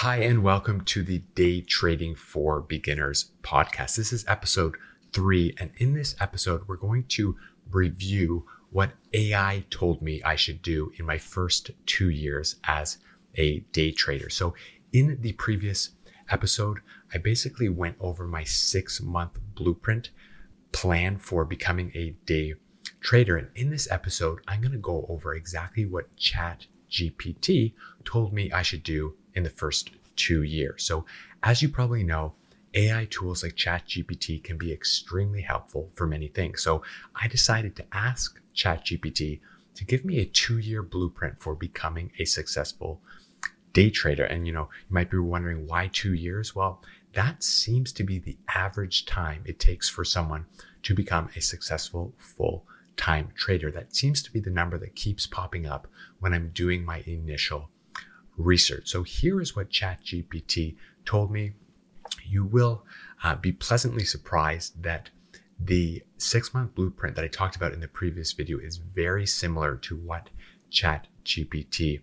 Hi, 0.00 0.16
and 0.16 0.42
welcome 0.42 0.82
to 0.82 1.02
the 1.02 1.20
Day 1.34 1.62
Trading 1.62 2.14
for 2.14 2.60
Beginners 2.60 3.30
podcast. 3.42 3.96
This 3.96 4.12
is 4.12 4.26
episode 4.28 4.76
three. 5.14 5.54
And 5.58 5.70
in 5.78 5.94
this 5.94 6.14
episode, 6.20 6.68
we're 6.68 6.76
going 6.76 7.04
to 7.04 7.34
review 7.70 8.44
what 8.68 8.92
AI 9.14 9.64
told 9.70 10.02
me 10.02 10.22
I 10.22 10.36
should 10.36 10.60
do 10.60 10.92
in 10.98 11.06
my 11.06 11.16
first 11.16 11.70
two 11.86 12.10
years 12.10 12.56
as 12.64 12.98
a 13.36 13.60
day 13.72 13.90
trader. 13.90 14.28
So, 14.28 14.54
in 14.92 15.18
the 15.22 15.32
previous 15.32 15.92
episode, 16.28 16.80
I 17.14 17.16
basically 17.16 17.70
went 17.70 17.96
over 17.98 18.26
my 18.26 18.44
six 18.44 19.00
month 19.00 19.38
blueprint 19.54 20.10
plan 20.72 21.16
for 21.16 21.46
becoming 21.46 21.90
a 21.94 22.14
day 22.26 22.52
trader. 23.00 23.38
And 23.38 23.48
in 23.54 23.70
this 23.70 23.90
episode, 23.90 24.40
I'm 24.46 24.60
going 24.60 24.72
to 24.72 24.78
go 24.78 25.06
over 25.08 25.34
exactly 25.34 25.86
what 25.86 26.14
Chat 26.18 26.66
GPT 26.90 27.72
told 28.04 28.34
me 28.34 28.52
I 28.52 28.60
should 28.60 28.82
do 28.82 29.14
in 29.36 29.44
the 29.44 29.50
first 29.50 29.90
two 30.16 30.42
years. 30.42 30.82
So, 30.82 31.04
as 31.42 31.62
you 31.62 31.68
probably 31.68 32.02
know, 32.02 32.32
AI 32.74 33.06
tools 33.10 33.42
like 33.42 33.54
ChatGPT 33.54 34.42
can 34.42 34.58
be 34.58 34.72
extremely 34.72 35.42
helpful 35.42 35.90
for 35.94 36.06
many 36.06 36.28
things. 36.28 36.62
So, 36.62 36.82
I 37.14 37.28
decided 37.28 37.76
to 37.76 37.84
ask 37.92 38.40
ChatGPT 38.56 39.40
to 39.74 39.84
give 39.84 40.04
me 40.04 40.18
a 40.18 40.24
two 40.24 40.58
year 40.58 40.82
blueprint 40.82 41.40
for 41.40 41.54
becoming 41.54 42.10
a 42.18 42.24
successful 42.24 43.00
day 43.72 43.90
trader. 43.90 44.24
And 44.24 44.46
you 44.46 44.52
know, 44.52 44.70
you 44.88 44.94
might 44.94 45.10
be 45.10 45.18
wondering 45.18 45.66
why 45.66 45.90
two 45.92 46.14
years? 46.14 46.56
Well, 46.56 46.82
that 47.12 47.44
seems 47.44 47.92
to 47.92 48.04
be 48.04 48.18
the 48.18 48.38
average 48.54 49.06
time 49.06 49.42
it 49.44 49.58
takes 49.58 49.88
for 49.88 50.04
someone 50.04 50.46
to 50.82 50.94
become 50.94 51.28
a 51.36 51.40
successful 51.40 52.14
full 52.16 52.64
time 52.96 53.32
trader. 53.36 53.70
That 53.70 53.94
seems 53.94 54.22
to 54.22 54.32
be 54.32 54.40
the 54.40 54.50
number 54.50 54.78
that 54.78 54.94
keeps 54.94 55.26
popping 55.26 55.66
up 55.66 55.86
when 56.20 56.32
I'm 56.32 56.50
doing 56.54 56.84
my 56.84 57.02
initial 57.06 57.68
research. 58.36 58.88
So 58.88 59.02
here 59.02 59.40
is 59.40 59.56
what 59.56 59.70
ChatGPT 59.70 60.76
told 61.04 61.30
me. 61.30 61.52
You 62.24 62.44
will 62.44 62.84
uh, 63.22 63.36
be 63.36 63.52
pleasantly 63.52 64.04
surprised 64.04 64.82
that 64.82 65.10
the 65.58 66.02
six 66.18 66.52
month 66.52 66.74
blueprint 66.74 67.16
that 67.16 67.24
I 67.24 67.28
talked 67.28 67.56
about 67.56 67.72
in 67.72 67.80
the 67.80 67.88
previous 67.88 68.32
video 68.32 68.58
is 68.58 68.76
very 68.76 69.26
similar 69.26 69.76
to 69.76 69.96
what 69.96 70.28
ChatGPT 70.70 72.00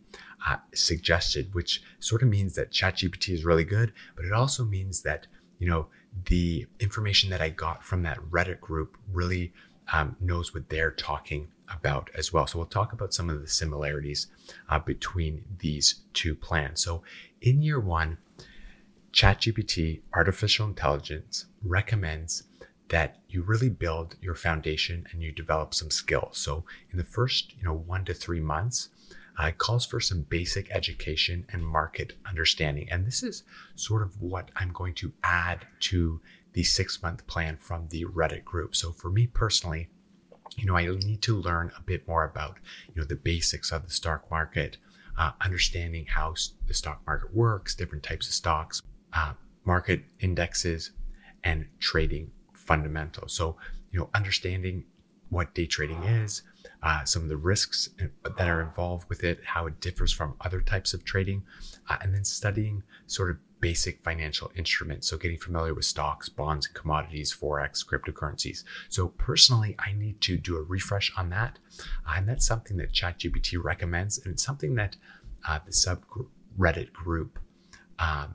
uh, 0.47 0.57
suggested, 0.73 1.53
which 1.53 1.81
sort 1.99 2.23
of 2.23 2.29
means 2.29 2.55
that 2.55 2.71
ChatGPT 2.71 3.33
is 3.33 3.45
really 3.45 3.63
good, 3.63 3.93
but 4.15 4.25
it 4.25 4.33
also 4.33 4.65
means 4.65 5.01
that, 5.03 5.27
you 5.59 5.69
know, 5.69 5.87
the 6.25 6.65
information 6.79 7.29
that 7.29 7.41
I 7.41 7.49
got 7.49 7.83
from 7.83 8.03
that 8.03 8.19
Reddit 8.29 8.59
group 8.59 8.97
really 9.11 9.53
um, 9.91 10.15
knows 10.19 10.53
what 10.53 10.69
they're 10.69 10.91
talking 10.91 11.47
about 11.69 12.09
as 12.15 12.31
well. 12.31 12.47
So 12.47 12.59
we'll 12.59 12.67
talk 12.67 12.93
about 12.93 13.13
some 13.13 13.29
of 13.29 13.41
the 13.41 13.47
similarities 13.47 14.27
uh, 14.69 14.79
between 14.79 15.43
these 15.59 16.01
two 16.13 16.35
plans. 16.35 16.81
So 16.81 17.03
in 17.41 17.61
year 17.61 17.79
one, 17.79 18.17
ChatGPT 19.11 20.01
artificial 20.13 20.67
intelligence 20.67 21.45
recommends 21.63 22.43
that 22.89 23.19
you 23.29 23.41
really 23.41 23.69
build 23.69 24.15
your 24.21 24.35
foundation 24.35 25.05
and 25.11 25.21
you 25.21 25.31
develop 25.31 25.73
some 25.73 25.89
skills. 25.89 26.37
So 26.37 26.63
in 26.91 26.97
the 26.97 27.03
first, 27.03 27.53
you 27.57 27.63
know, 27.63 27.73
one 27.73 28.05
to 28.05 28.13
three 28.13 28.39
months, 28.39 28.89
uh, 29.39 29.47
it 29.47 29.57
calls 29.57 29.85
for 29.85 29.99
some 29.99 30.21
basic 30.23 30.69
education 30.71 31.45
and 31.51 31.65
market 31.65 32.13
understanding. 32.27 32.87
And 32.91 33.05
this 33.05 33.23
is 33.23 33.43
sort 33.75 34.03
of 34.03 34.21
what 34.21 34.51
I'm 34.55 34.71
going 34.71 34.93
to 34.95 35.11
add 35.23 35.65
to 35.81 36.19
the 36.53 36.63
six 36.63 37.01
month 37.01 37.25
plan 37.27 37.57
from 37.57 37.87
the 37.89 38.05
Reddit 38.05 38.43
group. 38.43 38.75
So 38.75 38.91
for 38.91 39.09
me 39.09 39.27
personally, 39.27 39.89
you 40.55 40.65
know, 40.65 40.75
I 40.75 40.85
need 40.85 41.21
to 41.23 41.35
learn 41.35 41.71
a 41.77 41.81
bit 41.81 42.07
more 42.07 42.23
about, 42.23 42.57
you 42.93 43.01
know, 43.01 43.07
the 43.07 43.15
basics 43.15 43.71
of 43.71 43.85
the 43.85 43.91
stock 43.91 44.29
market, 44.29 44.77
uh, 45.17 45.31
understanding 45.41 46.05
how 46.05 46.35
the 46.67 46.73
stock 46.73 47.01
market 47.07 47.33
works, 47.33 47.75
different 47.75 48.03
types 48.03 48.27
of 48.27 48.33
stocks, 48.33 48.81
uh, 49.13 49.33
market 49.65 50.03
indexes, 50.19 50.91
and 51.43 51.65
trading 51.79 52.31
fundamentals. 52.53 53.33
So, 53.33 53.57
you 53.91 53.99
know, 53.99 54.09
understanding 54.13 54.85
what 55.29 55.53
day 55.55 55.65
trading 55.65 56.03
is, 56.03 56.43
uh, 56.83 57.03
some 57.03 57.23
of 57.23 57.29
the 57.29 57.37
risks 57.37 57.89
that 58.37 58.47
are 58.47 58.61
involved 58.61 59.09
with 59.09 59.23
it, 59.23 59.39
how 59.43 59.65
it 59.65 59.79
differs 59.81 60.11
from 60.11 60.35
other 60.41 60.61
types 60.61 60.93
of 60.93 61.03
trading, 61.03 61.43
uh, 61.89 61.97
and 62.01 62.13
then 62.13 62.23
studying 62.23 62.83
sort 63.07 63.31
of 63.31 63.37
basic 63.63 64.03
financial 64.03 64.51
instruments. 64.57 65.07
So, 65.07 65.15
getting 65.15 65.37
familiar 65.37 65.73
with 65.73 65.85
stocks, 65.85 66.27
bonds, 66.27 66.67
commodities, 66.67 67.33
forex, 67.33 67.85
cryptocurrencies. 67.85 68.65
So, 68.89 69.07
personally, 69.07 69.73
I 69.79 69.93
need 69.93 70.19
to 70.21 70.35
do 70.35 70.57
a 70.57 70.61
refresh 70.63 71.13
on 71.15 71.29
that, 71.29 71.59
uh, 72.05 72.15
and 72.17 72.27
that's 72.27 72.45
something 72.45 72.75
that 72.77 72.91
ChatGPT 72.91 73.63
recommends, 73.63 74.17
and 74.17 74.33
it's 74.33 74.43
something 74.43 74.75
that 74.75 74.97
uh, 75.47 75.59
the 75.65 75.71
subreddit 75.71 76.91
group, 76.91 77.39
um, 77.99 78.33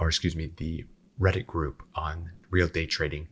or 0.00 0.08
excuse 0.08 0.34
me, 0.34 0.50
the 0.56 0.86
Reddit 1.20 1.46
group 1.46 1.82
on 1.94 2.30
real 2.50 2.68
day 2.68 2.86
trading 2.86 3.28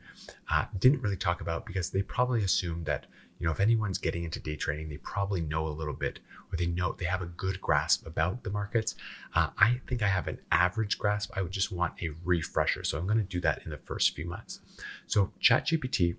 uh, 0.51 0.67
didn't 0.79 1.01
really 1.01 1.17
talk 1.17 1.41
about 1.41 1.65
because 1.65 1.89
they 1.89 2.03
probably 2.03 2.45
assumed 2.45 2.85
that 2.85 3.07
you 3.39 3.47
know 3.47 3.53
if 3.53 3.61
anyone's 3.61 3.99
getting 3.99 4.25
into 4.25 4.41
day 4.41 4.57
trading 4.57 4.89
they 4.89 4.97
probably 4.99 5.41
know 5.41 5.67
a 5.67 5.69
little 5.69 5.95
bit 5.95 6.21
or 6.53 6.57
they 6.57 6.67
know 6.67 6.95
they 6.99 7.05
have 7.05 7.23
a 7.23 7.27
good 7.27 7.61
grasp 7.61 8.07
about 8.07 8.43
the 8.45 8.51
markets. 8.51 8.95
Uh, 9.35 9.49
i 9.59 9.81
think 9.89 10.03
i 10.03 10.09
have 10.09 10.29
an 10.29 10.39
average 10.53 10.99
grasp. 10.99 11.31
I 11.37 11.43
would 11.43 11.53
just 11.53 11.73
want 11.73 11.95
a 12.03 12.11
refresher. 12.25 12.85
So 12.85 12.99
i'm 12.99 13.07
going 13.07 13.19
to 13.19 13.25
do 13.25 13.41
that 13.41 13.63
in 13.65 13.71
the 13.71 13.79
first 13.79 14.15
few 14.15 14.27
months. 14.27 14.61
So 15.07 15.33
chatgpt 15.41 16.17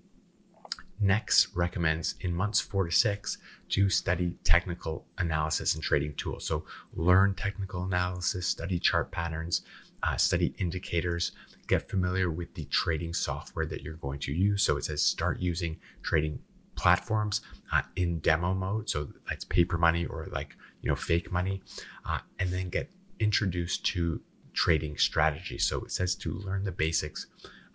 next 0.98 1.54
recommends 1.54 2.14
in 2.20 2.34
months 2.34 2.60
four 2.60 2.84
to 2.84 2.90
six 2.90 3.38
to 3.68 3.90
study 3.90 4.36
technical 4.44 5.04
analysis 5.18 5.74
and 5.74 5.82
trading 5.82 6.14
tools. 6.14 6.46
So 6.46 6.64
learn 6.94 7.34
technical 7.34 7.84
analysis 7.84 8.46
study 8.46 8.78
chart 8.78 9.10
patterns 9.10 9.62
uh, 10.02 10.16
study 10.16 10.54
indicators. 10.58 11.32
Get 11.66 11.88
familiar 11.88 12.30
with 12.30 12.54
the 12.54 12.64
trading 12.66 13.12
software 13.12 13.66
that 13.66 13.82
you're 13.82 13.94
going 13.94 14.20
to 14.20 14.32
use. 14.32 14.62
So 14.62 14.76
it 14.76 14.84
says 14.84 15.02
start 15.02 15.40
using 15.40 15.78
trading 16.02 16.38
platforms 16.76 17.40
uh, 17.72 17.82
in 17.96 18.20
demo 18.20 18.54
mode. 18.54 18.88
So 18.88 19.08
that's 19.28 19.44
paper 19.44 19.78
money 19.78 20.06
or 20.06 20.26
like, 20.30 20.56
you 20.82 20.88
know, 20.88 20.96
fake 20.96 21.32
money, 21.32 21.62
uh, 22.04 22.20
and 22.38 22.52
then 22.52 22.68
get 22.68 22.88
introduced 23.18 23.84
to 23.86 24.20
trading 24.52 24.96
strategies. 24.96 25.64
So 25.64 25.84
it 25.84 25.90
says 25.90 26.14
to 26.16 26.32
learn 26.32 26.64
the 26.64 26.72
basics 26.72 27.26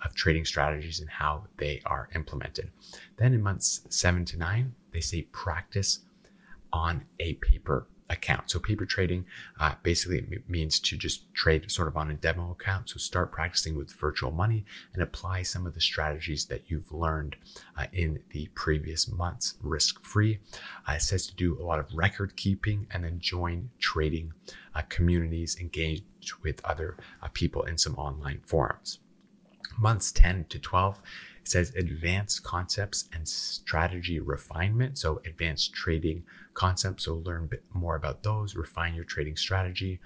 of 0.04 0.16
trading 0.16 0.46
strategies 0.46 1.00
and 1.00 1.10
how 1.10 1.46
they 1.58 1.82
are 1.86 2.10
implemented. 2.16 2.72
Then 3.18 3.34
in 3.34 3.42
months 3.44 3.82
seven 3.90 4.26
to 4.26 4.38
nine, 4.38 4.74
they 4.92 5.02
say 5.02 5.24
practice 5.32 6.00
on 6.74 7.06
a 7.20 7.34
paper 7.36 7.88
account. 8.12 8.52
So 8.52 8.60
paper 8.60 8.86
trading 8.86 9.26
uh, 9.60 9.76
basically 9.82 10.42
means 10.48 10.80
to 10.82 10.98
just 10.98 11.34
trade 11.34 11.72
sort 11.72 11.88
of 11.88 11.98
on 11.98 12.12
a 12.12 12.14
demo 12.14 12.52
account. 12.52 12.90
So 12.90 12.98
start 12.98 13.32
practicing 13.32 13.76
with 13.78 13.92
virtual 13.94 14.32
money 14.32 14.66
and 14.94 15.02
apply 15.02 15.44
some 15.44 15.66
of 15.66 15.74
the 15.74 15.82
strategies 15.82 16.46
that 16.46 16.64
you've 16.68 16.92
learned 16.92 17.36
uh, 17.78 17.86
in 17.94 18.20
the 18.32 18.50
previous 18.54 19.12
months 19.12 19.56
risk 19.62 20.04
free. 20.04 20.40
Uh, 20.88 20.94
it 20.94 21.02
says 21.02 21.26
to 21.28 21.36
do 21.36 21.60
a 21.60 21.64
lot 21.64 21.80
of 21.80 21.94
record 21.94 22.36
keeping 22.36 22.88
and 22.92 23.04
then 23.04 23.20
join 23.20 23.70
trading 23.80 24.34
uh, 24.76 24.82
communities, 24.90 25.58
engage 25.60 26.04
with 26.44 26.64
other 26.66 26.98
uh, 27.22 27.28
people 27.34 27.64
in 27.64 27.78
some 27.78 27.96
online 27.96 28.42
forums. 28.46 29.00
Months 29.80 30.12
10 30.12 30.46
to 30.50 30.60
12 30.60 31.02
it 31.42 31.50
says 31.50 31.74
advanced 31.76 32.44
concepts 32.44 33.10
and 33.14 33.28
strategy 33.28 34.20
refinement. 34.20 34.98
So 34.98 35.22
advanced 35.26 35.74
trading 35.74 36.24
concepts. 36.54 37.06
So 37.06 37.16
learn 37.16 37.46
a 37.46 37.48
bit 37.48 37.64
more 37.74 37.96
about 37.96 38.24
those, 38.24 38.56
refine 38.56 38.94
your 38.94 39.06
trading 39.06 39.36
strategy, 39.36 40.00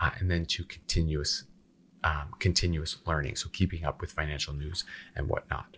uh, 0.00 0.10
and 0.18 0.30
then 0.30 0.46
to 0.46 0.64
continuous 0.64 1.44
um, 2.04 2.34
continuous 2.38 2.98
learning. 3.04 3.34
So 3.36 3.48
keeping 3.52 3.84
up 3.84 4.00
with 4.00 4.12
financial 4.12 4.54
news 4.54 4.84
and 5.16 5.28
whatnot. 5.28 5.76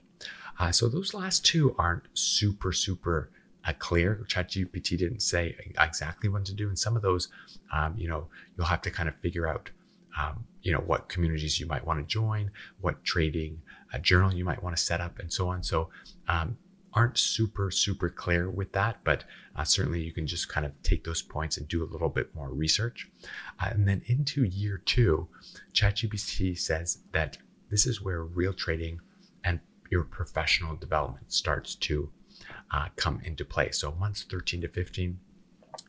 Uh, 0.59 0.73
so 0.73 0.89
those 0.89 1.15
last 1.15 1.45
two 1.45 1.75
aren't 1.79 2.05
super 2.13 2.73
super 2.73 3.31
uh, 3.65 3.73
clear. 3.79 4.25
ChatGPT 4.29 4.99
didn't 4.99 5.21
say 5.21 5.57
exactly 5.81 6.29
what 6.29 6.45
to 6.47 6.55
do, 6.55 6.69
and 6.69 6.79
some 6.79 6.97
of 6.97 7.03
those, 7.03 7.29
um, 7.73 7.95
you 7.97 8.09
know, 8.09 8.29
you'll 8.57 8.67
have 8.67 8.83
to 8.83 8.91
kind 8.91 9.09
of 9.09 9.17
figure 9.17 9.49
out 9.49 9.71
um, 10.19 10.45
you 10.63 10.73
know 10.73 10.81
what 10.81 11.09
communities 11.09 11.61
you 11.61 11.67
might 11.67 11.87
want 11.87 11.99
to 12.01 12.05
join, 12.05 12.51
what 12.81 13.03
trading 13.05 13.61
uh, 13.93 13.99
journal 13.99 14.35
you 14.35 14.45
might 14.45 14.63
want 14.63 14.77
to 14.77 14.83
set 14.83 15.01
up, 15.01 15.19
and 15.19 15.33
so 15.33 15.49
on. 15.49 15.63
So 15.63 15.91
um, 16.29 16.57
aren't 16.95 17.19
super 17.19 17.71
super 17.71 18.09
clear 18.09 18.51
with 18.51 18.73
that, 18.73 18.99
but 19.05 19.25
uh, 19.57 19.65
certainly 19.65 20.03
you 20.03 20.13
can 20.13 20.27
just 20.27 20.49
kind 20.49 20.67
of 20.67 20.73
take 20.83 21.05
those 21.05 21.23
points 21.23 21.57
and 21.57 21.69
do 21.69 21.83
a 21.83 21.91
little 21.93 22.09
bit 22.09 22.35
more 22.35 22.51
research. 22.51 23.09
Uh, 23.61 23.69
and 23.71 23.87
then 23.87 24.03
into 24.07 24.45
year 24.45 24.83
two, 24.85 25.29
ChatGPT 25.73 26.59
says 26.59 26.99
that 27.13 27.39
this 27.71 27.87
is 27.87 28.03
where 28.03 28.23
real 28.25 28.53
trading 28.53 29.01
and 29.45 29.61
your 29.91 30.05
professional 30.05 30.77
development 30.77 31.33
starts 31.33 31.75
to 31.75 32.11
uh, 32.71 32.87
come 32.97 33.21
into 33.25 33.45
play. 33.45 33.71
So 33.71 33.93
months 33.93 34.25
13 34.29 34.63
to 34.63 34.69
15 34.69 35.19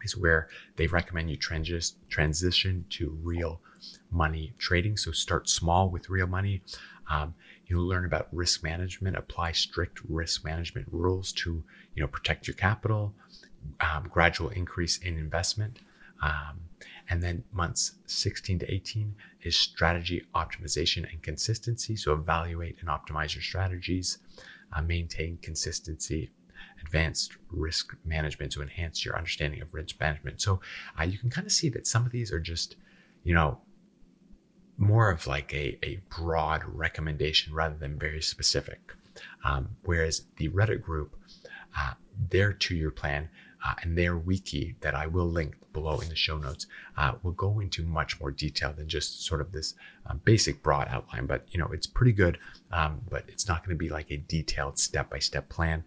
is 0.04 0.18
where 0.18 0.48
they 0.76 0.88
recommend 0.88 1.30
you 1.30 1.38
transi- 1.38 1.94
transition 2.10 2.86
to 2.90 3.18
real 3.22 3.62
money 4.12 4.54
trading. 4.58 4.98
So 4.98 5.12
start 5.12 5.50
small 5.50 5.90
with 5.90 6.10
real 6.10 6.28
money. 6.28 6.62
Um, 7.10 7.34
you'll 7.68 7.88
learn 7.88 8.06
about 8.06 8.28
risk 8.32 8.64
management, 8.64 9.16
apply 9.16 9.54
strict 9.54 10.00
risk 10.08 10.44
management 10.44 10.88
rules 10.92 11.32
to 11.34 11.64
you 11.96 12.02
know 12.02 12.08
protect 12.08 12.48
your 12.48 12.56
capital, 12.56 13.14
um, 13.80 14.08
gradual 14.10 14.50
increase 14.50 14.98
in 14.98 15.18
investment. 15.18 15.80
Um, 16.22 16.62
and 17.10 17.24
then 17.24 17.44
months 17.52 17.94
16 18.06 18.60
to 18.60 18.72
18 18.72 19.16
is 19.42 19.58
strategy 19.58 20.26
optimization 20.36 21.10
and 21.10 21.22
consistency. 21.24 21.96
So 21.96 22.14
evaluate 22.14 22.78
and 22.82 22.90
optimize 22.90 23.34
your 23.34 23.42
strategies, 23.42 24.20
uh, 24.74 24.82
maintain 24.82 25.40
consistency, 25.42 26.30
advanced 26.82 27.34
risk 27.52 27.96
management 28.06 28.52
to 28.54 28.62
enhance 28.62 29.06
your 29.06 29.16
understanding 29.18 29.62
of 29.62 29.74
risk 29.74 30.00
management. 30.00 30.42
So 30.42 30.60
uh, 31.00 31.04
you 31.04 31.18
can 31.18 31.30
kind 31.30 31.46
of 31.46 31.54
see 31.54 31.70
that 31.70 31.88
some 31.88 32.06
of 32.06 32.12
these 32.12 32.32
are 32.32 32.40
just, 32.40 32.76
you 33.24 33.34
know, 33.34 33.60
more 34.78 35.12
of 35.12 35.28
like 35.28 35.54
a, 35.54 35.78
a 35.84 36.00
broad 36.16 36.64
recommendation 36.66 37.54
rather 37.54 37.76
than 37.76 38.00
very 38.00 38.22
specific. 38.22 38.80
Um, 39.44 39.70
whereas 39.84 40.26
the 40.38 40.50
Reddit 40.50 40.82
group, 40.82 41.16
uh, 41.78 41.94
their 42.30 42.54
two 42.54 42.76
year 42.76 42.92
plan 42.92 43.30
uh, 43.66 43.74
and 43.82 43.98
their 43.98 44.18
wiki 44.18 44.76
that 44.82 44.96
I 44.96 45.08
will 45.08 45.30
link 45.30 45.56
below 45.74 46.00
in 46.00 46.10
the 46.10 46.16
show 46.16 46.38
notes 46.38 46.66
uh, 46.98 47.14
will 47.24 47.34
go 47.34 47.60
into 47.60 47.84
much 47.84 48.20
more 48.20 48.32
detail 48.32 48.74
than 48.74 48.88
just 48.88 49.26
sort 49.26 49.42
of 49.42 49.52
this 49.52 49.76
uh, 50.08 50.14
basic 50.14 50.64
broad 50.64 50.88
outline. 50.90 51.26
But 51.26 51.46
you 51.52 51.60
know, 51.60 51.68
it's 51.68 51.88
pretty 51.88 52.14
good, 52.14 52.38
um, 52.72 53.02
but 53.10 53.26
it's 53.28 53.48
not 53.48 53.64
going 53.64 53.76
to 53.76 53.80
be 53.80 53.90
like 53.90 54.12
a 54.12 54.18
detailed 54.18 54.80
step 54.80 55.10
by 55.10 55.20
step 55.20 55.50
plan. 55.50 55.84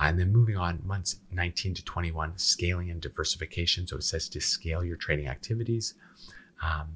Uh, 0.00 0.04
and 0.04 0.18
then 0.18 0.32
moving 0.32 0.56
on, 0.56 0.80
months 0.84 1.16
19 1.30 1.74
to 1.74 1.84
21, 1.84 2.36
scaling 2.36 2.90
and 2.90 3.00
diversification. 3.00 3.86
So 3.86 3.96
it 3.96 4.04
says 4.04 4.28
to 4.30 4.40
scale 4.40 4.84
your 4.84 4.96
trading 4.96 5.28
activities, 5.28 5.94
um, 6.62 6.88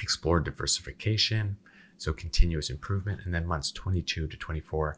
explore 0.00 0.40
diversification, 0.40 1.56
so 1.98 2.12
continuous 2.12 2.70
improvement. 2.70 3.20
And 3.24 3.34
then 3.34 3.46
months 3.46 3.70
22 3.72 4.28
to 4.28 4.36
24, 4.36 4.96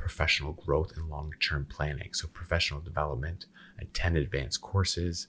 professional 0.00 0.54
growth 0.54 0.96
and 0.96 1.08
long 1.10 1.32
term 1.40 1.66
planning. 1.68 2.08
So 2.12 2.26
professional 2.28 2.80
development, 2.80 3.46
attend 3.78 4.16
advanced 4.16 4.62
courses, 4.62 5.28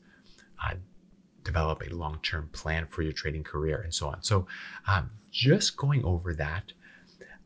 uh, 0.63 0.75
develop 1.44 1.83
a 1.83 1.94
long 1.94 2.19
term 2.23 2.50
plan 2.53 2.88
for 2.89 3.01
your 3.01 3.12
trading 3.12 3.44
career, 3.44 3.81
and 3.81 3.94
so 3.94 4.07
on. 4.07 4.23
So 4.23 4.47
um, 4.88 5.12
just 5.29 5.75
going 5.75 6.03
over 6.06 6.33
that. 6.35 6.71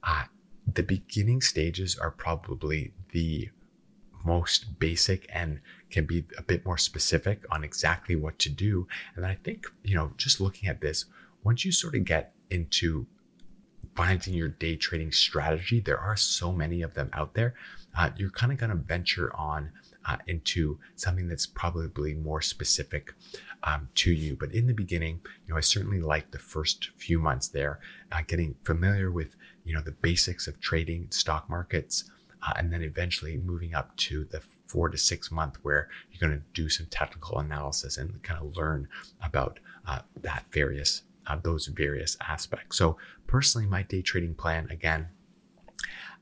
Uh, 0.03 0.25
the 0.71 0.83
beginning 0.83 1.41
stages 1.41 1.97
are 1.97 2.11
probably 2.11 2.93
the 3.11 3.49
most 4.23 4.79
basic 4.79 5.27
and 5.33 5.59
can 5.89 6.05
be 6.05 6.25
a 6.37 6.43
bit 6.43 6.65
more 6.65 6.77
specific 6.77 7.43
on 7.51 7.63
exactly 7.63 8.15
what 8.15 8.37
to 8.39 8.49
do. 8.49 8.87
And 9.15 9.25
I 9.25 9.37
think, 9.43 9.65
you 9.83 9.95
know, 9.95 10.11
just 10.17 10.39
looking 10.39 10.69
at 10.69 10.81
this, 10.81 11.05
once 11.43 11.65
you 11.65 11.71
sort 11.71 11.95
of 11.95 12.05
get 12.05 12.33
into 12.49 13.07
finding 13.95 14.33
your 14.33 14.49
day 14.49 14.75
trading 14.75 15.11
strategy, 15.11 15.79
there 15.79 15.99
are 15.99 16.17
so 16.17 16.51
many 16.51 16.81
of 16.81 16.93
them 16.93 17.09
out 17.13 17.33
there. 17.33 17.55
Uh, 17.97 18.09
you're 18.17 18.29
kind 18.29 18.51
of 18.51 18.57
going 18.57 18.69
to 18.69 18.75
venture 18.75 19.33
on 19.35 19.71
uh, 20.05 20.17
into 20.27 20.77
something 20.95 21.27
that's 21.27 21.47
probably 21.47 22.13
more 22.13 22.41
specific 22.41 23.13
um, 23.63 23.87
to 23.95 24.11
you. 24.11 24.35
But 24.35 24.51
in 24.51 24.67
the 24.67 24.73
beginning, 24.73 25.21
you 25.47 25.53
know, 25.53 25.57
I 25.57 25.61
certainly 25.61 26.01
like 26.01 26.31
the 26.31 26.39
first 26.39 26.89
few 26.97 27.19
months 27.19 27.47
there, 27.47 27.79
uh, 28.11 28.21
getting 28.27 28.55
familiar 28.63 29.11
with, 29.11 29.35
you 29.63 29.73
know, 29.73 29.81
the 29.81 29.91
basics 29.91 30.47
of 30.47 30.59
trading 30.59 31.07
stock 31.09 31.49
markets, 31.49 32.11
uh, 32.47 32.53
and 32.57 32.71
then 32.71 32.83
eventually 32.83 33.37
moving 33.37 33.73
up 33.73 33.95
to 33.97 34.25
the 34.25 34.41
four 34.67 34.89
to 34.89 34.97
six 34.97 35.31
month 35.31 35.57
where 35.63 35.87
you're 36.11 36.27
going 36.27 36.37
to 36.37 36.45
do 36.53 36.69
some 36.69 36.85
technical 36.87 37.39
analysis 37.39 37.97
and 37.97 38.21
kind 38.23 38.39
of 38.39 38.55
learn 38.57 38.87
about 39.23 39.59
uh, 39.87 39.99
that 40.21 40.43
various 40.51 41.03
uh, 41.27 41.37
those 41.41 41.67
various 41.67 42.17
aspects. 42.21 42.77
So 42.77 42.97
personally, 43.27 43.67
my 43.67 43.83
day 43.83 44.01
trading 44.01 44.35
plan 44.35 44.67
again. 44.69 45.07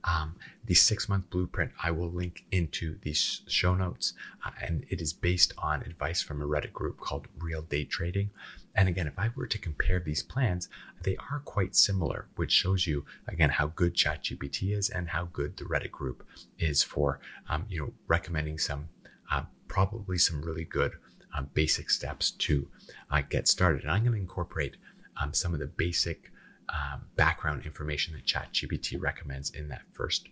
Um, 0.05 0.35
the 0.65 0.73
six 0.73 1.07
month 1.07 1.29
blueprint 1.29 1.71
I 1.81 1.91
will 1.91 2.11
link 2.11 2.43
into 2.51 2.97
these 3.03 3.41
show 3.47 3.73
notes, 3.73 4.13
uh, 4.45 4.51
and 4.61 4.85
it 4.89 4.99
is 4.99 5.13
based 5.13 5.53
on 5.57 5.81
advice 5.83 6.21
from 6.21 6.41
a 6.41 6.45
Reddit 6.45 6.73
group 6.73 6.99
called 6.99 7.27
Real 7.39 7.61
Day 7.61 7.85
Trading. 7.85 8.29
And 8.75 8.89
again, 8.89 9.07
if 9.07 9.17
I 9.17 9.29
were 9.35 9.47
to 9.47 9.57
compare 9.57 9.99
these 9.99 10.23
plans, 10.23 10.67
they 11.03 11.15
are 11.31 11.39
quite 11.45 11.75
similar, 11.75 12.27
which 12.35 12.51
shows 12.51 12.85
you 12.85 13.05
again 13.27 13.49
how 13.49 13.67
good 13.67 13.95
ChatGPT 13.95 14.75
is 14.77 14.89
and 14.89 15.09
how 15.09 15.25
good 15.31 15.55
the 15.55 15.63
Reddit 15.63 15.91
group 15.91 16.25
is 16.59 16.83
for 16.83 17.19
um, 17.47 17.65
you 17.69 17.79
know 17.79 17.93
recommending 18.07 18.57
some 18.57 18.89
uh, 19.31 19.43
probably 19.67 20.17
some 20.17 20.41
really 20.41 20.65
good 20.65 20.93
um, 21.35 21.49
basic 21.53 21.89
steps 21.89 22.31
to 22.31 22.67
uh, 23.09 23.21
get 23.29 23.47
started. 23.47 23.83
And 23.83 23.91
I'm 23.91 24.03
going 24.03 24.13
to 24.13 24.19
incorporate 24.19 24.77
um, 25.21 25.33
some 25.33 25.53
of 25.53 25.59
the 25.59 25.67
basic 25.67 26.31
um, 26.69 27.03
background 27.15 27.65
information 27.65 28.13
that 28.13 28.25
ChatGPT 28.25 28.99
recommends 28.99 29.51
in 29.51 29.67
that 29.69 29.81
first 29.91 30.29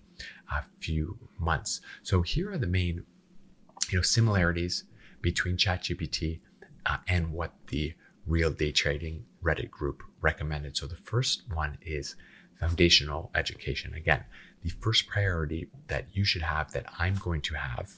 uh, 0.52 0.62
few 0.80 1.18
months. 1.40 1.82
So 2.04 2.22
here 2.22 2.52
are 2.52 2.58
the 2.58 2.68
main 2.68 3.04
you 3.90 3.98
know 3.98 4.02
similarities 4.02 4.86
between 5.22 5.58
ChatGPT 5.58 6.40
uh, 6.86 6.98
and 7.08 7.32
what 7.32 7.54
the 7.68 7.94
real 8.26 8.52
day 8.52 8.72
trading 8.72 9.26
Reddit 9.44 9.72
group 9.72 10.04
recommended. 10.22 10.78
So 10.78 10.88
the 10.88 10.96
first 10.96 11.44
one 11.54 11.78
is 11.82 12.16
foundational 12.62 13.32
education. 13.36 13.94
Again, 13.96 14.24
the 14.64 14.70
first 14.70 15.08
priority 15.08 15.68
that 15.88 16.06
you 16.14 16.24
should 16.24 16.44
have, 16.44 16.72
that 16.72 16.86
I'm 17.00 17.16
going 17.16 17.42
to 17.42 17.56
have, 17.56 17.90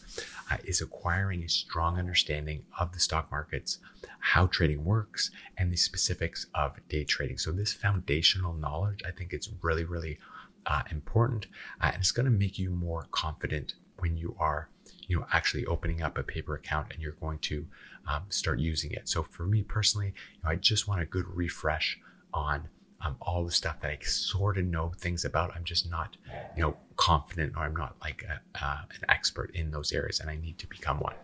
uh, 0.50 0.58
is 0.64 0.82
acquiring 0.82 1.44
a 1.44 1.50
strong 1.50 2.00
understanding 2.00 2.64
of 2.80 2.94
the 2.94 3.00
stock 3.00 3.30
markets, 3.30 3.80
how 4.20 4.48
trading 4.48 4.86
works, 4.86 5.30
and 5.58 5.72
the 5.72 5.76
specifics 5.76 6.48
of 6.56 6.80
day 6.88 7.04
trading. 7.04 7.38
So, 7.38 7.52
this 7.52 7.74
foundational 7.74 8.54
knowledge, 8.54 9.02
I 9.06 9.12
think 9.12 9.34
it's 9.34 9.50
really, 9.62 9.84
really 9.84 10.18
uh, 10.66 10.84
important, 10.90 11.48
uh, 11.82 11.92
and 11.94 11.98
it's 11.98 12.12
going 12.12 12.26
to 12.26 12.32
make 12.32 12.58
you 12.58 12.70
more 12.70 13.08
confident 13.12 13.74
when 13.98 14.16
you 14.16 14.36
are 14.40 14.70
you 15.08 15.20
know 15.20 15.26
actually 15.34 15.66
opening 15.66 16.02
up 16.02 16.18
a 16.18 16.24
paper 16.24 16.56
account 16.56 16.88
and 16.94 17.02
you're 17.02 17.14
going 17.14 17.40
to 17.40 17.66
um, 18.08 18.24
start 18.30 18.60
using 18.60 18.92
it 18.92 19.08
so 19.08 19.24
for 19.24 19.46
me 19.46 19.62
personally 19.62 20.08
you 20.08 20.40
know, 20.44 20.50
i 20.50 20.56
just 20.56 20.88
want 20.88 21.02
a 21.02 21.06
good 21.06 21.26
refresh 21.28 22.00
on 22.34 22.68
um, 23.04 23.18
all 23.22 23.44
the 23.44 23.52
stuff 23.52 23.82
that 23.82 23.92
I 23.92 23.98
sort 24.02 24.58
of 24.58 24.66
know 24.66 24.94
things 24.98 25.26
about. 25.26 25.52
I'm 25.56 25.64
just 25.64 25.90
not, 25.90 26.16
you 26.56 26.64
know, 26.64 26.78
confident 26.96 27.54
or 27.56 27.64
I'm 27.64 27.76
not 27.76 27.96
like 28.02 28.24
a, 28.24 28.64
uh, 28.64 28.82
an 28.90 29.10
expert 29.10 29.52
in 29.54 29.72
those 29.72 29.92
areas, 29.92 30.20
and 30.20 30.30
I 30.30 30.38
need 30.38 30.58
to 30.60 30.68
become 30.68 31.00
one. 31.00 31.16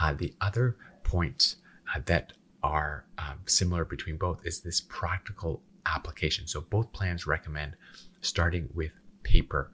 Uh, 0.00 0.12
the 0.14 0.32
other 0.40 0.76
points 1.02 1.56
uh, 1.94 2.00
that 2.06 2.32
are 2.62 3.04
um, 3.18 3.38
similar 3.46 3.84
between 3.84 4.16
both 4.16 4.40
is 4.44 4.60
this 4.60 4.80
practical 4.80 5.62
application. 5.86 6.46
So 6.46 6.60
both 6.60 6.92
plans 6.92 7.26
recommend 7.26 7.76
starting 8.20 8.68
with 8.74 8.92
paper 9.22 9.70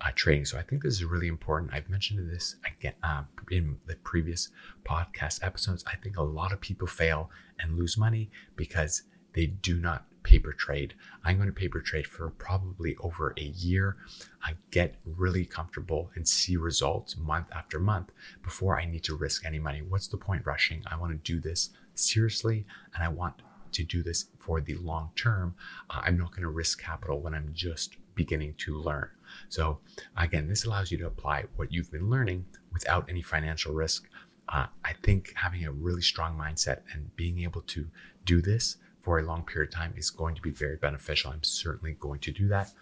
uh, 0.00 0.10
trading. 0.14 0.44
So 0.44 0.58
I 0.58 0.62
think 0.62 0.82
this 0.82 0.94
is 0.94 1.04
really 1.04 1.28
important. 1.28 1.72
I've 1.72 1.88
mentioned 1.88 2.30
this 2.30 2.56
again 2.66 2.94
uh, 3.02 3.22
in 3.50 3.78
the 3.86 3.96
previous 3.96 4.50
podcast 4.84 5.44
episodes. 5.44 5.84
I 5.86 5.96
think 5.96 6.16
a 6.16 6.22
lot 6.22 6.52
of 6.52 6.60
people 6.60 6.86
fail 6.86 7.30
and 7.58 7.76
lose 7.76 7.96
money 7.96 8.30
because 8.56 9.02
they 9.34 9.46
do 9.46 9.78
not 9.78 10.04
paper 10.26 10.52
trade. 10.52 10.92
I'm 11.24 11.36
going 11.36 11.48
to 11.48 11.54
paper 11.54 11.80
trade 11.80 12.06
for 12.06 12.30
probably 12.30 12.96
over 12.96 13.32
a 13.38 13.44
year. 13.44 13.96
I 14.42 14.54
get 14.72 14.96
really 15.04 15.44
comfortable 15.44 16.10
and 16.16 16.26
see 16.26 16.56
results 16.56 17.16
month 17.16 17.46
after 17.54 17.78
month 17.78 18.10
before 18.42 18.78
I 18.78 18.86
need 18.86 19.04
to 19.04 19.16
risk 19.16 19.46
any 19.46 19.60
money. 19.60 19.82
What's 19.82 20.08
the 20.08 20.16
point 20.16 20.44
rushing? 20.44 20.82
I 20.90 20.96
want 20.96 21.12
to 21.12 21.32
do 21.32 21.40
this 21.40 21.70
seriously 21.94 22.66
and 22.94 23.04
I 23.04 23.08
want 23.08 23.34
to 23.70 23.84
do 23.84 24.02
this 24.02 24.26
for 24.40 24.60
the 24.60 24.74
long 24.74 25.10
term. 25.14 25.54
Uh, 25.90 26.00
I'm 26.02 26.18
not 26.18 26.32
going 26.32 26.42
to 26.42 26.48
risk 26.48 26.82
capital 26.82 27.20
when 27.20 27.32
I'm 27.32 27.50
just 27.54 27.96
beginning 28.16 28.54
to 28.58 28.76
learn. 28.78 29.08
So, 29.48 29.78
again, 30.16 30.48
this 30.48 30.64
allows 30.64 30.90
you 30.90 30.98
to 30.98 31.06
apply 31.06 31.44
what 31.54 31.70
you've 31.72 31.92
been 31.92 32.10
learning 32.10 32.46
without 32.72 33.08
any 33.08 33.22
financial 33.22 33.74
risk. 33.74 34.08
Uh, 34.48 34.66
I 34.84 34.94
think 35.04 35.32
having 35.36 35.64
a 35.66 35.70
really 35.70 36.02
strong 36.02 36.36
mindset 36.36 36.80
and 36.92 37.14
being 37.14 37.40
able 37.40 37.62
to 37.62 37.86
do 38.24 38.40
this 38.40 38.78
for 39.06 39.20
a 39.20 39.22
long 39.22 39.44
period 39.44 39.68
of 39.68 39.74
time 39.74 39.94
is 39.96 40.10
going 40.10 40.34
to 40.34 40.42
be 40.42 40.50
very 40.50 40.74
beneficial. 40.74 41.30
I'm 41.30 41.44
certainly 41.44 41.96
going 42.00 42.18
to 42.18 42.32
do 42.32 42.48
that. 42.48 42.72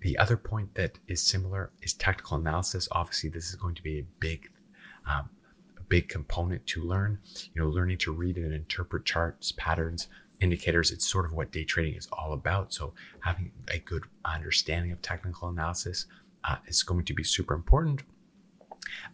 The 0.00 0.18
other 0.18 0.36
point 0.36 0.74
that 0.74 0.98
is 1.06 1.22
similar 1.22 1.70
is 1.80 1.92
technical 1.92 2.38
analysis. 2.38 2.88
Obviously, 2.90 3.30
this 3.30 3.50
is 3.50 3.54
going 3.54 3.76
to 3.76 3.82
be 3.82 4.00
a 4.00 4.06
big, 4.18 4.50
um, 5.08 5.30
a 5.78 5.82
big 5.82 6.08
component 6.08 6.66
to 6.66 6.82
learn. 6.82 7.20
You 7.54 7.62
know, 7.62 7.68
learning 7.68 7.98
to 7.98 8.12
read 8.12 8.36
and 8.36 8.52
interpret 8.52 9.04
charts, 9.04 9.52
patterns, 9.52 10.08
indicators. 10.40 10.90
It's 10.90 11.06
sort 11.06 11.24
of 11.24 11.32
what 11.32 11.52
day 11.52 11.62
trading 11.62 11.94
is 11.94 12.08
all 12.12 12.32
about. 12.32 12.74
So, 12.74 12.92
having 13.20 13.52
a 13.68 13.78
good 13.78 14.02
understanding 14.24 14.90
of 14.90 15.02
technical 15.02 15.50
analysis 15.50 16.06
uh, 16.42 16.56
is 16.66 16.82
going 16.82 17.04
to 17.04 17.14
be 17.14 17.22
super 17.22 17.54
important. 17.54 18.02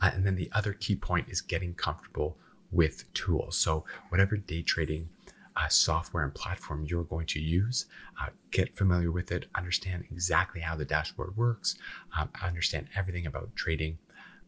Uh, 0.01 0.13
and 0.15 0.27
then 0.27 0.37
the 0.37 0.51
other 0.55 0.73
key 0.73 0.97
point 0.97 1.29
is 1.29 1.43
getting 1.43 1.75
comfortable 1.75 2.39
with 2.73 3.13
tools. 3.13 3.59
So, 3.59 3.85
whatever 4.09 4.39
day 4.39 4.63
trading 4.63 5.11
uh, 5.61 5.69
software 5.69 6.25
and 6.25 6.35
platform 6.35 6.87
you're 6.89 7.05
going 7.05 7.27
to 7.27 7.41
use. 7.41 7.87
Uh, 8.21 8.29
get 8.51 8.77
familiar 8.77 9.11
with 9.11 9.31
it, 9.33 9.47
understand 9.55 10.05
exactly 10.11 10.61
how 10.61 10.75
the 10.75 10.85
dashboard 10.85 11.37
works, 11.37 11.77
um, 12.19 12.29
understand 12.43 12.89
everything 12.97 13.27
about 13.27 13.55
trading 13.57 13.99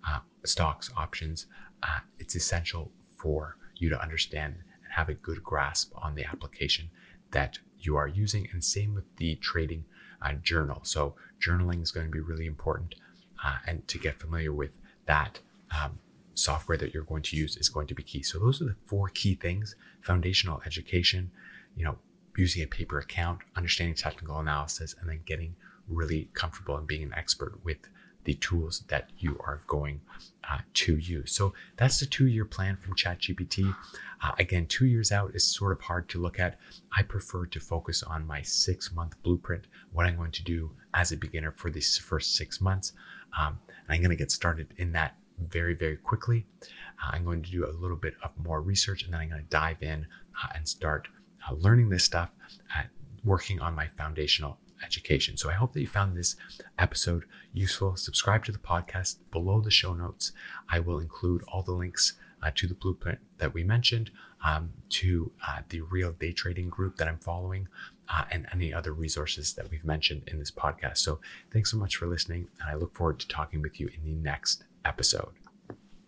uh, 0.08 0.20
stocks, 0.44 0.90
options. 0.96 1.46
Uh, 1.82 1.98
it's 2.18 2.34
essential 2.34 2.90
for 3.16 3.56
you 3.76 3.88
to 3.88 4.00
understand 4.00 4.54
and 4.54 4.92
have 4.92 5.08
a 5.08 5.14
good 5.14 5.42
grasp 5.42 5.92
on 5.96 6.14
the 6.14 6.24
application 6.24 6.90
that 7.32 7.58
you 7.80 7.96
are 7.96 8.08
using. 8.08 8.48
And 8.52 8.62
same 8.62 8.94
with 8.94 9.04
the 9.16 9.34
trading 9.36 9.84
uh, 10.22 10.34
journal. 10.34 10.80
So, 10.82 11.14
journaling 11.44 11.82
is 11.82 11.90
going 11.90 12.06
to 12.06 12.12
be 12.12 12.20
really 12.20 12.46
important. 12.46 12.94
Uh, 13.44 13.56
and 13.66 13.86
to 13.88 13.98
get 13.98 14.20
familiar 14.20 14.52
with 14.52 14.70
that, 15.06 15.40
um, 15.76 15.98
software 16.34 16.78
that 16.78 16.94
you're 16.94 17.04
going 17.04 17.22
to 17.22 17.36
use 17.36 17.56
is 17.56 17.68
going 17.68 17.86
to 17.88 17.94
be 17.94 18.02
key. 18.02 18.22
So 18.22 18.38
those 18.38 18.60
are 18.60 18.66
the 18.66 18.76
four 18.86 19.08
key 19.08 19.34
things: 19.34 19.74
foundational 20.00 20.60
education, 20.66 21.30
you 21.76 21.84
know, 21.84 21.96
using 22.36 22.62
a 22.62 22.66
paper 22.66 22.98
account, 22.98 23.40
understanding 23.56 23.94
technical 23.94 24.38
analysis, 24.38 24.94
and 25.00 25.08
then 25.08 25.20
getting 25.24 25.54
really 25.88 26.28
comfortable 26.34 26.76
and 26.76 26.86
being 26.86 27.02
an 27.02 27.14
expert 27.14 27.60
with 27.64 27.78
the 28.24 28.34
tools 28.34 28.84
that 28.88 29.10
you 29.18 29.36
are 29.44 29.62
going 29.66 30.00
uh, 30.48 30.58
to 30.74 30.96
use. 30.96 31.32
So 31.32 31.54
that's 31.76 31.98
the 31.98 32.06
two 32.06 32.26
year 32.26 32.44
plan 32.44 32.76
from 32.76 32.94
ChatGPT. 32.94 33.74
Uh, 34.22 34.32
again, 34.38 34.66
two 34.66 34.86
years 34.86 35.10
out 35.10 35.34
is 35.34 35.44
sort 35.44 35.72
of 35.72 35.80
hard 35.80 36.08
to 36.10 36.20
look 36.20 36.38
at. 36.38 36.58
I 36.96 37.02
prefer 37.02 37.46
to 37.46 37.60
focus 37.60 38.02
on 38.02 38.26
my 38.26 38.42
six 38.42 38.92
month 38.92 39.20
blueprint, 39.22 39.66
what 39.92 40.06
I'm 40.06 40.16
going 40.16 40.32
to 40.32 40.44
do 40.44 40.70
as 40.94 41.10
a 41.10 41.16
beginner 41.16 41.52
for 41.56 41.70
these 41.70 41.98
first 41.98 42.36
six 42.36 42.60
months. 42.60 42.92
Um, 43.38 43.58
I'm 43.88 44.00
going 44.00 44.10
to 44.10 44.16
get 44.16 44.30
started 44.30 44.68
in 44.76 44.92
that 44.92 45.16
very, 45.38 45.74
very 45.74 45.96
quickly. 45.96 46.46
Uh, 46.62 47.10
I'm 47.12 47.24
going 47.24 47.42
to 47.42 47.50
do 47.50 47.66
a 47.66 47.72
little 47.72 47.96
bit 47.96 48.14
of 48.22 48.30
more 48.42 48.60
research 48.60 49.04
and 49.04 49.12
then 49.12 49.20
I'm 49.20 49.28
going 49.28 49.42
to 49.42 49.48
dive 49.48 49.82
in 49.82 50.06
uh, 50.42 50.48
and 50.54 50.66
start 50.66 51.08
uh, 51.48 51.54
learning 51.54 51.88
this 51.88 52.04
stuff, 52.04 52.30
uh, 52.76 52.82
working 53.24 53.60
on 53.60 53.74
my 53.74 53.88
foundational 53.88 54.58
education. 54.84 55.36
So 55.36 55.50
I 55.50 55.54
hope 55.54 55.72
that 55.72 55.80
you 55.80 55.86
found 55.86 56.16
this 56.16 56.36
episode 56.78 57.24
useful. 57.52 57.96
Subscribe 57.96 58.44
to 58.46 58.52
the 58.52 58.58
podcast 58.58 59.16
below 59.30 59.60
the 59.60 59.70
show 59.70 59.94
notes. 59.94 60.32
I 60.68 60.80
will 60.80 60.98
include 60.98 61.42
all 61.48 61.62
the 61.62 61.72
links 61.72 62.14
uh, 62.42 62.50
to 62.56 62.66
the 62.66 62.74
blueprint 62.74 63.18
that 63.38 63.54
we 63.54 63.62
mentioned, 63.62 64.10
um, 64.44 64.72
to 64.88 65.30
uh, 65.46 65.60
the 65.68 65.80
real 65.82 66.12
day 66.12 66.32
trading 66.32 66.68
group 66.68 66.96
that 66.96 67.08
I'm 67.08 67.18
following, 67.18 67.68
uh, 68.08 68.24
and 68.30 68.46
any 68.52 68.74
other 68.74 68.92
resources 68.92 69.52
that 69.54 69.70
we've 69.70 69.84
mentioned 69.84 70.22
in 70.26 70.38
this 70.38 70.50
podcast. 70.50 70.98
So 70.98 71.20
thanks 71.52 71.70
so 71.70 71.76
much 71.76 71.96
for 71.96 72.06
listening, 72.06 72.48
and 72.60 72.68
I 72.68 72.74
look 72.74 72.94
forward 72.94 73.20
to 73.20 73.28
talking 73.28 73.62
with 73.62 73.78
you 73.78 73.88
in 73.88 74.04
the 74.04 74.14
next 74.14 74.64
episode. 74.84 75.32